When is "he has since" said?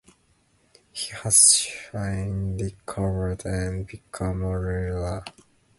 0.91-2.59